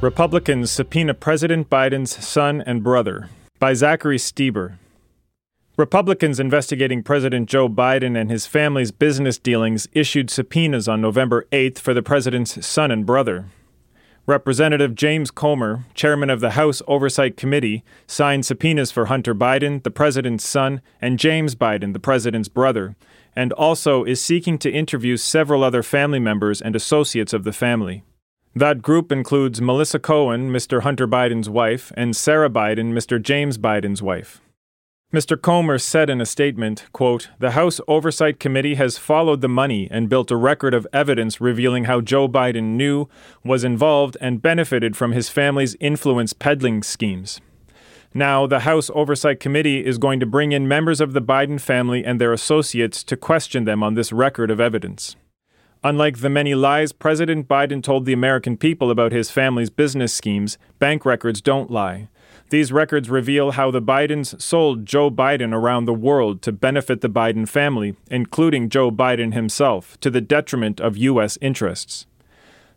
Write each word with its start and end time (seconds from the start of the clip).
Republicans 0.00 0.70
subpoena 0.70 1.12
President 1.12 1.68
Biden's 1.68 2.24
son 2.24 2.62
and 2.64 2.84
brother 2.84 3.30
by 3.58 3.74
Zachary 3.74 4.16
Stieber. 4.16 4.78
Republicans 5.76 6.38
investigating 6.38 7.02
President 7.02 7.48
Joe 7.48 7.68
Biden 7.68 8.16
and 8.16 8.30
his 8.30 8.46
family's 8.46 8.92
business 8.92 9.38
dealings 9.38 9.88
issued 9.92 10.30
subpoenas 10.30 10.86
on 10.86 11.00
November 11.00 11.48
8th 11.50 11.80
for 11.80 11.94
the 11.94 12.02
president's 12.02 12.64
son 12.64 12.92
and 12.92 13.04
brother. 13.04 13.46
Representative 14.24 14.94
James 14.94 15.32
Comer, 15.32 15.84
chairman 15.94 16.30
of 16.30 16.38
the 16.38 16.50
House 16.50 16.80
Oversight 16.86 17.36
Committee, 17.36 17.82
signed 18.06 18.46
subpoenas 18.46 18.92
for 18.92 19.06
Hunter 19.06 19.34
Biden, 19.34 19.82
the 19.82 19.90
president's 19.90 20.46
son, 20.46 20.80
and 21.00 21.18
James 21.18 21.56
Biden, 21.56 21.92
the 21.92 21.98
president's 21.98 22.48
brother, 22.48 22.94
and 23.34 23.52
also 23.54 24.04
is 24.04 24.22
seeking 24.22 24.58
to 24.58 24.70
interview 24.70 25.16
several 25.16 25.64
other 25.64 25.82
family 25.82 26.20
members 26.20 26.62
and 26.62 26.76
associates 26.76 27.32
of 27.32 27.42
the 27.42 27.52
family. 27.52 28.04
That 28.54 28.82
group 28.82 29.12
includes 29.12 29.60
Melissa 29.60 29.98
Cohen, 29.98 30.50
Mr. 30.50 30.82
Hunter 30.82 31.06
Biden's 31.06 31.48
wife, 31.48 31.92
and 31.96 32.16
Sara 32.16 32.50
Biden, 32.50 32.92
Mr. 32.92 33.20
James 33.20 33.58
Biden's 33.58 34.02
wife. 34.02 34.40
Mr. 35.12 35.40
Comer 35.40 35.78
said 35.78 36.10
in 36.10 36.20
a 36.20 36.26
statement, 36.26 36.84
quote, 36.92 37.30
The 37.38 37.52
House 37.52 37.80
Oversight 37.88 38.38
Committee 38.38 38.74
has 38.74 38.98
followed 38.98 39.40
the 39.40 39.48
money 39.48 39.88
and 39.90 40.10
built 40.10 40.30
a 40.30 40.36
record 40.36 40.74
of 40.74 40.86
evidence 40.92 41.40
revealing 41.40 41.84
how 41.84 42.02
Joe 42.02 42.28
Biden 42.28 42.76
knew, 42.76 43.08
was 43.42 43.64
involved, 43.64 44.18
and 44.20 44.42
benefited 44.42 44.98
from 44.98 45.12
his 45.12 45.30
family's 45.30 45.76
influence 45.80 46.34
peddling 46.34 46.82
schemes. 46.82 47.40
Now, 48.12 48.46
the 48.46 48.60
House 48.60 48.90
Oversight 48.94 49.40
Committee 49.40 49.84
is 49.84 49.96
going 49.96 50.20
to 50.20 50.26
bring 50.26 50.52
in 50.52 50.68
members 50.68 51.00
of 51.00 51.14
the 51.14 51.22
Biden 51.22 51.58
family 51.58 52.04
and 52.04 52.20
their 52.20 52.34
associates 52.34 53.02
to 53.04 53.16
question 53.16 53.64
them 53.64 53.82
on 53.82 53.94
this 53.94 54.12
record 54.12 54.50
of 54.50 54.60
evidence. 54.60 55.16
Unlike 55.84 56.18
the 56.18 56.30
many 56.30 56.56
lies 56.56 56.92
President 56.92 57.46
Biden 57.46 57.82
told 57.82 58.04
the 58.04 58.12
American 58.12 58.56
people 58.56 58.90
about 58.90 59.12
his 59.12 59.30
family's 59.30 59.70
business 59.70 60.12
schemes, 60.12 60.58
bank 60.80 61.04
records 61.04 61.40
don't 61.40 61.70
lie. 61.70 62.08
These 62.50 62.72
records 62.72 63.08
reveal 63.08 63.52
how 63.52 63.70
the 63.70 63.82
Bidens 63.82 64.40
sold 64.40 64.86
Joe 64.86 65.08
Biden 65.08 65.52
around 65.52 65.84
the 65.84 65.94
world 65.94 66.42
to 66.42 66.52
benefit 66.52 67.00
the 67.00 67.08
Biden 67.10 67.48
family, 67.48 67.94
including 68.10 68.70
Joe 68.70 68.90
Biden 68.90 69.34
himself, 69.34 70.00
to 70.00 70.10
the 70.10 70.20
detriment 70.20 70.80
of 70.80 70.96
U.S. 70.96 71.38
interests. 71.40 72.06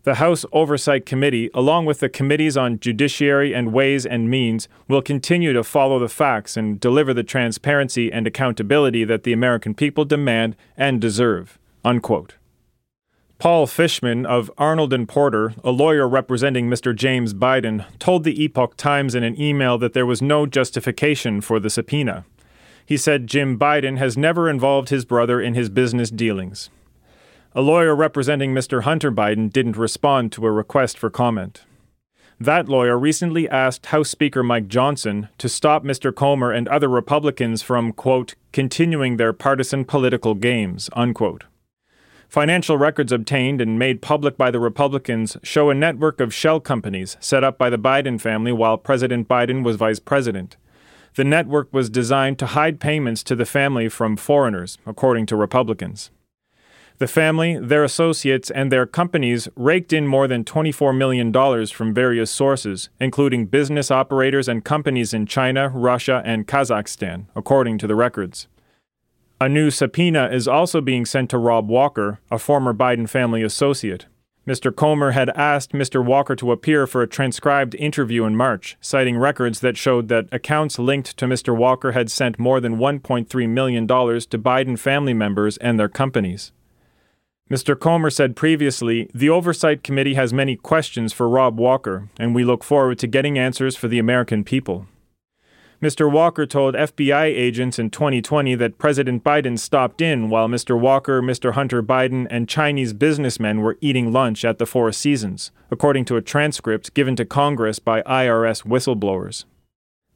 The 0.04 0.16
House 0.16 0.46
Oversight 0.52 1.06
Committee, 1.06 1.50
along 1.54 1.86
with 1.86 2.00
the 2.00 2.10
committees 2.10 2.58
on 2.58 2.80
Judiciary 2.80 3.54
and 3.54 3.72
Ways 3.72 4.06
and 4.06 4.30
Means, 4.30 4.68
will 4.88 5.02
continue 5.02 5.54
to 5.54 5.64
follow 5.64 6.00
the 6.00 6.10
facts 6.10 6.58
and 6.58 6.80
deliver 6.80 7.14
the 7.14 7.24
transparency 7.24 8.12
and 8.12 8.28
accountability 8.28 9.04
that 9.06 9.24
the 9.24 9.34
American 9.34 9.74
people 9.74 10.06
demand 10.06 10.56
and 10.76 11.00
deserve. 11.00 11.58
Unquote. 11.86 12.36
Paul 13.42 13.66
Fishman 13.66 14.28
of 14.28 14.52
Arnold 14.56 14.94
and 14.94 15.10
Porter, 15.10 15.56
a 15.64 15.72
lawyer 15.72 16.08
representing 16.08 16.70
Mr. 16.70 16.96
James 16.96 17.34
Biden, 17.34 17.84
told 17.98 18.24
the 18.24 18.40
Epoch 18.44 18.78
Times 18.78 19.16
in 19.16 19.24
an 19.24 19.42
email 19.42 19.80
that 19.80 19.94
there 19.94 20.06
was 20.06 20.22
no 20.22 20.46
justification 20.46 21.42
for 21.42 21.60
the 21.60 21.72
subpoena. 21.72 22.24
He 22.86 22.98
said 22.98 23.26
Jim 23.26 23.58
Biden 23.58 23.98
has 23.98 24.16
never 24.16 24.48
involved 24.48 24.90
his 24.90 25.06
brother 25.06 25.42
in 25.42 25.56
his 25.56 25.70
business 25.70 26.12
dealings. 26.12 26.70
A 27.56 27.62
lawyer 27.62 27.96
representing 27.96 28.54
Mr. 28.54 28.84
Hunter 28.84 29.12
Biden 29.12 29.52
didn't 29.52 29.76
respond 29.76 30.32
to 30.34 30.46
a 30.46 30.52
request 30.52 31.00
for 31.00 31.10
comment. 31.10 31.64
That 32.40 32.70
lawyer 32.70 32.96
recently 32.96 33.50
asked 33.50 33.88
House 33.88 34.12
Speaker 34.12 34.44
Mike 34.44 34.68
Johnson 34.68 35.30
to 35.40 35.50
stop 35.50 35.84
Mr. 35.84 36.14
Comer 36.14 36.52
and 36.52 36.68
other 36.68 36.88
Republicans 36.88 37.64
from, 37.64 37.92
quote, 37.92 38.36
continuing 38.54 39.18
their 39.18 39.34
partisan 39.34 39.84
political 39.84 40.36
games, 40.36 40.92
unquote. 40.94 41.46
Financial 42.32 42.78
records 42.78 43.12
obtained 43.12 43.60
and 43.60 43.78
made 43.78 44.02
public 44.02 44.38
by 44.38 44.50
the 44.50 44.60
Republicans 44.62 45.36
show 45.44 45.70
a 45.70 45.76
network 45.76 46.22
of 46.22 46.34
shell 46.34 46.62
companies 46.62 47.18
set 47.20 47.44
up 47.44 47.58
by 47.58 47.70
the 47.70 47.78
Biden 47.78 48.22
family 48.22 48.54
while 48.54 48.78
President 48.78 49.28
Biden 49.28 49.66
was 49.66 49.76
vice 49.76 50.00
president. 50.00 50.56
The 51.16 51.26
network 51.26 51.68
was 51.74 51.90
designed 51.90 52.40
to 52.40 52.46
hide 52.46 52.80
payments 52.80 53.22
to 53.24 53.36
the 53.36 53.46
family 53.46 53.90
from 53.90 54.16
foreigners, 54.16 54.78
according 54.86 55.26
to 55.26 55.36
Republicans. 55.36 56.10
The 57.00 57.08
family, 57.08 57.58
their 57.60 57.84
associates, 57.84 58.50
and 58.50 58.72
their 58.72 58.86
companies 58.86 59.50
raked 59.58 59.92
in 59.92 60.08
more 60.08 60.30
than 60.30 60.46
$24 60.46 60.96
million 60.96 61.34
from 61.68 61.94
various 61.94 62.32
sources, 62.32 62.88
including 63.02 63.48
business 63.48 63.92
operators 63.92 64.48
and 64.48 64.64
companies 64.64 65.14
in 65.14 65.26
China, 65.26 65.68
Russia, 65.68 66.22
and 66.24 66.48
Kazakhstan, 66.48 67.26
according 67.36 67.78
to 67.80 67.88
the 67.88 67.96
records. 67.96 68.48
A 69.42 69.50
new 69.50 69.72
subpoena 69.72 70.30
is 70.32 70.48
also 70.48 70.82
being 70.82 71.04
sent 71.04 71.32
to 71.32 71.40
Rob 71.40 71.68
Walker, 71.68 72.20
a 72.30 72.38
former 72.38 72.76
Biden 72.76 73.10
family 73.10 73.42
associate. 73.42 74.06
Mr. 74.48 74.72
Comer 74.76 75.14
had 75.14 75.32
asked 75.32 75.72
Mr. 75.72 76.06
Walker 76.06 76.36
to 76.36 76.52
appear 76.52 76.86
for 76.86 77.02
a 77.02 77.08
transcribed 77.08 77.74
interview 77.74 78.24
in 78.26 78.36
March, 78.36 78.78
citing 78.82 79.18
records 79.18 79.60
that 79.62 79.78
showed 79.78 80.10
that 80.10 80.28
accounts 80.32 80.78
linked 80.78 81.18
to 81.18 81.26
Mr. 81.26 81.58
Walker 81.58 81.94
had 81.94 82.12
sent 82.12 82.38
more 82.38 82.60
than 82.60 82.78
$1.3 82.78 83.50
million 83.50 83.88
to 83.88 83.96
Biden 84.38 84.78
family 84.78 85.16
members 85.16 85.58
and 85.58 85.80
their 85.80 85.90
companies. 85.90 86.52
Mr. 87.50 87.78
Comer 87.78 88.12
said 88.12 88.36
previously, 88.36 89.10
the 89.12 89.32
Oversight 89.32 89.82
Committee 89.84 90.14
has 90.14 90.32
many 90.32 90.56
questions 90.56 91.14
for 91.14 91.28
Rob 91.28 91.60
Walker, 91.60 92.10
and 92.20 92.36
we 92.36 92.44
look 92.44 92.64
forward 92.64 93.00
to 93.00 93.08
getting 93.08 93.40
answers 93.40 93.76
for 93.76 93.88
the 93.88 93.98
American 93.98 94.44
people. 94.44 94.86
Mr. 95.82 96.12
Walker 96.12 96.46
told 96.46 96.76
FBI 96.76 97.24
agents 97.26 97.80
in 97.80 97.90
2020 97.90 98.54
that 98.54 98.78
President 98.78 99.24
Biden 99.24 99.58
stopped 99.58 100.00
in 100.00 100.30
while 100.30 100.48
Mr. 100.48 100.80
Walker, 100.80 101.24
Mr. 101.24 101.54
Hunter 101.54 101.82
Biden, 101.82 102.28
and 102.30 102.48
Chinese 102.48 102.94
businessmen 102.94 103.62
were 103.62 103.80
eating 103.82 104.12
lunch 104.14 104.46
at 104.46 104.60
the 104.60 104.68
Four 104.68 104.92
Seasons, 104.92 105.50
according 105.72 106.06
to 106.06 106.18
a 106.18 106.22
transcript 106.22 106.94
given 106.94 107.16
to 107.16 107.26
Congress 107.26 107.80
by 107.80 108.04
IRS 108.04 108.64
whistleblowers. 108.64 109.46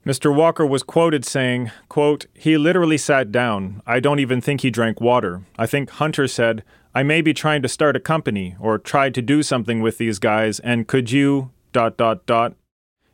Mr. 0.05 0.33
Walker 0.33 0.67
was 0.67 0.83
quoted 0.83 1.25
saying, 1.25 1.71
quote, 1.89 2.27
He 2.35 2.59
literally 2.59 2.99
sat 2.99 3.31
down. 3.31 3.81
I 3.87 3.99
don't 3.99 4.19
even 4.19 4.41
think 4.41 4.61
he 4.61 4.69
drank 4.69 5.01
water. 5.01 5.45
I 5.57 5.65
think 5.65 5.89
Hunter 5.89 6.27
said, 6.27 6.63
I 6.93 7.01
may 7.01 7.21
be 7.23 7.33
trying 7.33 7.63
to 7.63 7.67
start 7.67 7.95
a 7.95 7.99
company 7.99 8.55
or 8.59 8.77
tried 8.77 9.15
to 9.15 9.21
do 9.23 9.41
something 9.41 9.81
with 9.81 9.97
these 9.97 10.19
guys, 10.19 10.59
and 10.59 10.87
could 10.87 11.09
you, 11.09 11.49
dot, 11.73 11.97
dot, 11.97 12.27
dot. 12.27 12.53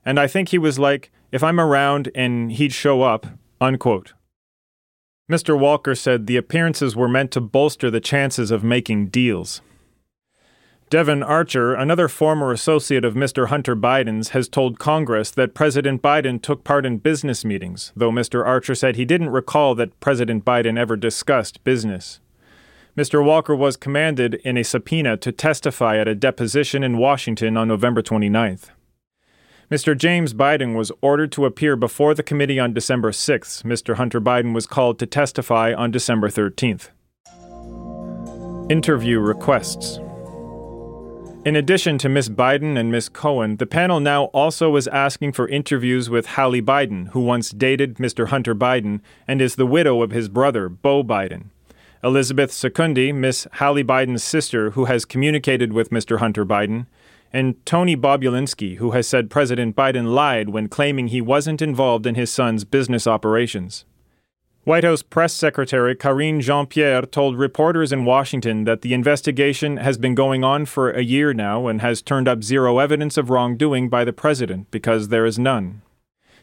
And 0.03 0.19
I 0.19 0.27
think 0.27 0.49
he 0.49 0.57
was 0.57 0.77
like, 0.77 1.13
if 1.31 1.43
I'm 1.43 1.59
around 1.59 2.09
and 2.13 2.51
he'd 2.51 2.73
show 2.73 3.01
up, 3.01 3.25
unquote. 3.59 4.13
Mr. 5.31 5.57
Walker 5.57 5.95
said 5.95 6.27
the 6.27 6.35
appearances 6.35 6.95
were 6.95 7.07
meant 7.07 7.31
to 7.31 7.41
bolster 7.41 7.89
the 7.89 8.01
chances 8.01 8.51
of 8.51 8.63
making 8.63 9.07
deals. 9.07 9.61
Devon 10.89 11.23
Archer, 11.23 11.73
another 11.73 12.09
former 12.09 12.51
associate 12.51 13.05
of 13.05 13.13
Mr. 13.13 13.47
Hunter 13.47 13.77
Biden's, 13.77 14.29
has 14.29 14.49
told 14.49 14.77
Congress 14.77 15.31
that 15.31 15.53
President 15.53 16.01
Biden 16.01 16.41
took 16.41 16.65
part 16.65 16.85
in 16.85 16.97
business 16.97 17.45
meetings, 17.45 17.93
though 17.95 18.11
Mr. 18.11 18.45
Archer 18.45 18.75
said 18.75 18.97
he 18.97 19.05
didn't 19.05 19.29
recall 19.29 19.73
that 19.75 19.97
President 20.01 20.43
Biden 20.43 20.77
ever 20.77 20.97
discussed 20.97 21.63
business. 21.63 22.19
Mr. 22.97 23.23
Walker 23.23 23.55
was 23.55 23.77
commanded 23.77 24.35
in 24.43 24.57
a 24.57 24.65
subpoena 24.65 25.15
to 25.15 25.31
testify 25.31 25.97
at 25.97 26.09
a 26.09 26.15
deposition 26.15 26.83
in 26.83 26.97
Washington 26.97 27.55
on 27.55 27.69
November 27.69 28.01
29th. 28.01 28.71
Mr. 29.71 29.97
James 29.97 30.33
Biden 30.33 30.75
was 30.75 30.91
ordered 30.99 31.31
to 31.31 31.45
appear 31.45 31.77
before 31.77 32.13
the 32.13 32.21
committee 32.21 32.59
on 32.59 32.73
December 32.73 33.11
6th. 33.11 33.63
Mr. 33.63 33.95
Hunter 33.95 34.19
Biden 34.19 34.53
was 34.53 34.67
called 34.67 34.99
to 34.99 35.05
testify 35.05 35.73
on 35.73 35.91
December 35.91 36.27
13th. 36.27 36.89
Interview 38.69 39.21
requests. 39.21 39.97
In 41.45 41.55
addition 41.55 41.97
to 41.99 42.09
Ms. 42.09 42.29
Biden 42.29 42.77
and 42.77 42.91
Ms. 42.91 43.07
Cohen, 43.07 43.55
the 43.55 43.65
panel 43.65 44.01
now 44.01 44.25
also 44.25 44.75
is 44.75 44.89
asking 44.89 45.31
for 45.31 45.47
interviews 45.47 46.09
with 46.09 46.25
Hallie 46.27 46.61
Biden, 46.61 47.07
who 47.11 47.21
once 47.21 47.51
dated 47.51 47.95
Mr. 47.95 48.27
Hunter 48.27 48.53
Biden 48.53 48.99
and 49.25 49.41
is 49.41 49.55
the 49.55 49.65
widow 49.65 50.01
of 50.01 50.11
his 50.11 50.27
brother, 50.27 50.67
Beau 50.67 51.01
Biden. 51.01 51.45
Elizabeth 52.03 52.51
Secundy, 52.51 53.15
Miss 53.15 53.47
Hallie 53.53 53.85
Biden's 53.85 54.23
sister, 54.23 54.71
who 54.71 54.85
has 54.85 55.05
communicated 55.05 55.71
with 55.71 55.91
Mr. 55.91 56.19
Hunter 56.19 56.45
Biden, 56.45 56.87
and 57.33 57.65
Tony 57.65 57.95
Bobulinski, 57.95 58.77
who 58.77 58.91
has 58.91 59.07
said 59.07 59.29
President 59.29 59.75
Biden 59.75 60.13
lied 60.13 60.49
when 60.49 60.67
claiming 60.67 61.07
he 61.07 61.21
wasn't 61.21 61.61
involved 61.61 62.05
in 62.05 62.15
his 62.15 62.31
son's 62.31 62.63
business 62.63 63.07
operations. 63.07 63.85
White 64.63 64.83
House 64.83 65.01
Press 65.01 65.33
Secretary 65.33 65.95
Karine 65.95 66.39
Jean 66.39 66.67
Pierre 66.67 67.01
told 67.01 67.35
reporters 67.35 67.91
in 67.91 68.05
Washington 68.05 68.65
that 68.65 68.81
the 68.81 68.93
investigation 68.93 69.77
has 69.77 69.97
been 69.97 70.13
going 70.13 70.43
on 70.43 70.67
for 70.67 70.91
a 70.91 71.01
year 71.01 71.33
now 71.33 71.65
and 71.65 71.81
has 71.81 72.03
turned 72.03 72.27
up 72.27 72.43
zero 72.43 72.77
evidence 72.77 73.17
of 73.17 73.31
wrongdoing 73.31 73.89
by 73.89 74.03
the 74.03 74.13
president 74.13 74.69
because 74.69 75.07
there 75.07 75.25
is 75.25 75.39
none. 75.39 75.81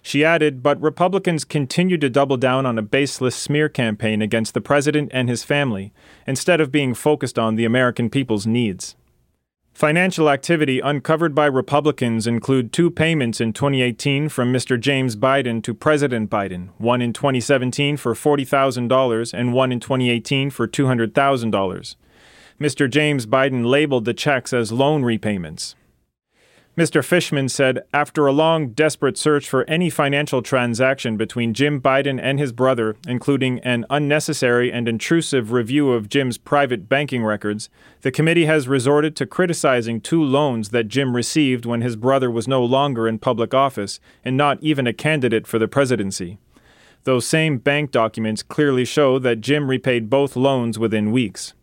She 0.02 0.24
added, 0.24 0.64
but 0.64 0.80
Republicans 0.80 1.44
continue 1.44 1.98
to 1.98 2.10
double 2.10 2.36
down 2.36 2.66
on 2.66 2.76
a 2.76 2.82
baseless 2.82 3.36
smear 3.36 3.68
campaign 3.68 4.20
against 4.20 4.52
the 4.52 4.60
president 4.60 5.10
and 5.14 5.28
his 5.28 5.44
family 5.44 5.92
instead 6.26 6.60
of 6.60 6.72
being 6.72 6.94
focused 6.94 7.38
on 7.38 7.54
the 7.54 7.64
American 7.64 8.10
people's 8.10 8.46
needs. 8.46 8.96
Financial 9.78 10.28
activity 10.28 10.80
uncovered 10.80 11.36
by 11.36 11.46
Republicans 11.46 12.26
include 12.26 12.72
two 12.72 12.90
payments 12.90 13.40
in 13.40 13.52
2018 13.52 14.28
from 14.28 14.52
Mr. 14.52 14.76
James 14.80 15.14
Biden 15.14 15.62
to 15.62 15.72
President 15.72 16.28
Biden, 16.28 16.70
one 16.78 17.00
in 17.00 17.12
2017 17.12 17.96
for 17.96 18.12
$40,000 18.12 19.32
and 19.32 19.52
one 19.52 19.70
in 19.70 19.78
2018 19.78 20.50
for 20.50 20.66
$200,000. 20.66 21.94
Mr. 22.60 22.90
James 22.90 23.24
Biden 23.24 23.64
labeled 23.66 24.04
the 24.04 24.12
checks 24.12 24.52
as 24.52 24.72
loan 24.72 25.04
repayments. 25.04 25.76
Mr. 26.78 27.04
Fishman 27.04 27.48
said 27.48 27.80
after 27.92 28.28
a 28.28 28.32
long, 28.32 28.68
desperate 28.68 29.18
search 29.18 29.48
for 29.48 29.64
any 29.68 29.90
financial 29.90 30.42
transaction 30.42 31.16
between 31.16 31.52
Jim 31.52 31.80
Biden 31.80 32.20
and 32.22 32.38
his 32.38 32.52
brother, 32.52 32.94
including 33.08 33.58
an 33.64 33.84
unnecessary 33.90 34.70
and 34.70 34.86
intrusive 34.86 35.50
review 35.50 35.90
of 35.90 36.08
Jim's 36.08 36.38
private 36.38 36.88
banking 36.88 37.24
records, 37.24 37.68
the 38.02 38.12
committee 38.12 38.44
has 38.44 38.68
resorted 38.68 39.16
to 39.16 39.26
criticizing 39.26 40.00
two 40.00 40.22
loans 40.22 40.68
that 40.68 40.86
Jim 40.86 41.16
received 41.16 41.66
when 41.66 41.80
his 41.80 41.96
brother 41.96 42.30
was 42.30 42.46
no 42.46 42.64
longer 42.64 43.08
in 43.08 43.18
public 43.18 43.52
office 43.52 43.98
and 44.24 44.36
not 44.36 44.62
even 44.62 44.86
a 44.86 44.92
candidate 44.92 45.48
for 45.48 45.58
the 45.58 45.66
presidency. 45.66 46.38
Those 47.02 47.26
same 47.26 47.58
bank 47.58 47.90
documents 47.90 48.44
clearly 48.44 48.84
show 48.84 49.18
that 49.18 49.40
Jim 49.40 49.68
repaid 49.68 50.08
both 50.08 50.36
loans 50.36 50.78
within 50.78 51.10
weeks. 51.10 51.54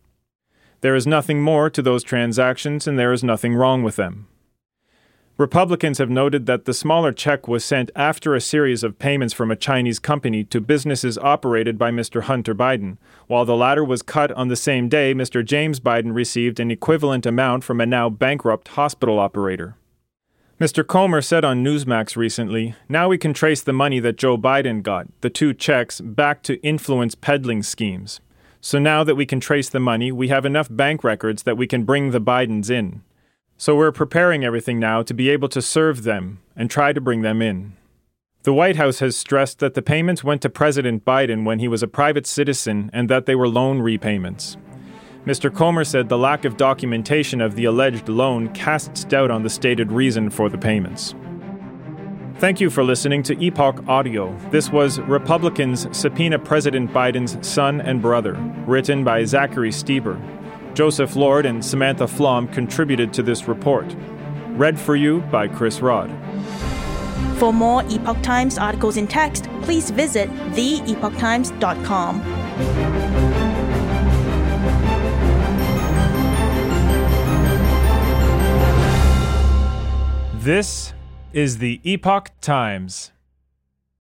There 0.82 0.94
is 0.94 1.06
nothing 1.06 1.40
more 1.40 1.70
to 1.70 1.80
those 1.80 2.04
transactions, 2.04 2.86
and 2.86 2.98
there 2.98 3.14
is 3.14 3.24
nothing 3.24 3.54
wrong 3.54 3.82
with 3.82 3.96
them. 3.96 4.28
Republicans 5.38 5.98
have 5.98 6.08
noted 6.08 6.46
that 6.46 6.64
the 6.64 6.72
smaller 6.72 7.12
check 7.12 7.46
was 7.46 7.62
sent 7.62 7.90
after 7.94 8.34
a 8.34 8.40
series 8.40 8.82
of 8.82 8.98
payments 8.98 9.34
from 9.34 9.50
a 9.50 9.56
Chinese 9.56 9.98
company 9.98 10.42
to 10.44 10.62
businesses 10.62 11.18
operated 11.18 11.76
by 11.78 11.90
Mr. 11.90 12.22
Hunter 12.22 12.54
Biden. 12.54 12.96
While 13.26 13.44
the 13.44 13.54
latter 13.54 13.84
was 13.84 14.00
cut 14.00 14.32
on 14.32 14.48
the 14.48 14.56
same 14.56 14.88
day, 14.88 15.12
Mr. 15.12 15.44
James 15.44 15.78
Biden 15.78 16.14
received 16.14 16.58
an 16.58 16.70
equivalent 16.70 17.26
amount 17.26 17.64
from 17.64 17.82
a 17.82 17.86
now 17.86 18.08
bankrupt 18.08 18.68
hospital 18.68 19.18
operator. 19.18 19.76
Mr. 20.58 20.86
Comer 20.86 21.20
said 21.20 21.44
on 21.44 21.62
Newsmax 21.62 22.16
recently, 22.16 22.74
now 22.88 23.06
we 23.06 23.18
can 23.18 23.34
trace 23.34 23.60
the 23.60 23.74
money 23.74 24.00
that 24.00 24.16
Joe 24.16 24.38
Biden 24.38 24.82
got, 24.82 25.06
the 25.20 25.28
two 25.28 25.52
checks, 25.52 26.00
back 26.00 26.42
to 26.44 26.58
influence 26.62 27.14
peddling 27.14 27.62
schemes. 27.62 28.20
So 28.62 28.78
now 28.78 29.04
that 29.04 29.16
we 29.16 29.26
can 29.26 29.40
trace 29.40 29.68
the 29.68 29.80
money, 29.80 30.10
we 30.10 30.28
have 30.28 30.46
enough 30.46 30.68
bank 30.70 31.04
records 31.04 31.42
that 31.42 31.58
we 31.58 31.66
can 31.66 31.84
bring 31.84 32.10
the 32.10 32.22
Bidens 32.22 32.70
in. 32.70 33.02
So 33.58 33.74
we're 33.74 33.92
preparing 33.92 34.44
everything 34.44 34.78
now 34.78 35.02
to 35.02 35.14
be 35.14 35.30
able 35.30 35.48
to 35.48 35.62
serve 35.62 36.02
them 36.02 36.40
and 36.54 36.70
try 36.70 36.92
to 36.92 37.00
bring 37.00 37.22
them 37.22 37.40
in. 37.40 37.74
The 38.42 38.52
White 38.52 38.76
House 38.76 38.98
has 38.98 39.16
stressed 39.16 39.60
that 39.60 39.74
the 39.74 39.82
payments 39.82 40.22
went 40.22 40.42
to 40.42 40.50
President 40.50 41.04
Biden 41.04 41.44
when 41.44 41.58
he 41.58 41.66
was 41.66 41.82
a 41.82 41.88
private 41.88 42.26
citizen 42.26 42.90
and 42.92 43.08
that 43.08 43.24
they 43.24 43.34
were 43.34 43.48
loan 43.48 43.80
repayments. 43.80 44.58
Mr. 45.24 45.52
Comer 45.52 45.84
said 45.84 46.08
the 46.08 46.18
lack 46.18 46.44
of 46.44 46.56
documentation 46.56 47.40
of 47.40 47.56
the 47.56 47.64
alleged 47.64 48.08
loan 48.08 48.52
casts 48.52 49.04
doubt 49.04 49.30
on 49.30 49.42
the 49.42 49.50
stated 49.50 49.90
reason 49.90 50.30
for 50.30 50.48
the 50.48 50.58
payments. 50.58 51.14
Thank 52.38 52.60
you 52.60 52.68
for 52.68 52.84
listening 52.84 53.22
to 53.24 53.42
Epoch 53.42 53.82
Audio. 53.88 54.36
This 54.50 54.70
was 54.70 55.00
Republicans 55.00 55.88
Subpoena 55.96 56.38
President 56.38 56.92
Biden's 56.92 57.44
Son 57.44 57.80
and 57.80 58.02
Brother, 58.02 58.34
written 58.66 59.02
by 59.02 59.24
Zachary 59.24 59.70
Stieber. 59.70 60.20
Joseph 60.76 61.16
Lord 61.16 61.46
and 61.46 61.64
Samantha 61.64 62.06
Flom 62.06 62.46
contributed 62.46 63.10
to 63.14 63.22
this 63.22 63.48
report. 63.48 63.96
Read 64.50 64.78
for 64.78 64.94
you 64.94 65.22
by 65.32 65.48
Chris 65.48 65.80
Rod. 65.80 66.10
For 67.38 67.50
more 67.50 67.82
Epoch 67.88 68.20
Times 68.22 68.58
articles 68.58 68.98
in 68.98 69.06
text, 69.06 69.48
please 69.62 69.88
visit 69.88 70.28
theepochtimes.com. 70.52 72.20
This 80.40 80.92
is 81.32 81.56
the 81.56 81.80
Epoch 81.84 82.32
Times. 82.42 83.12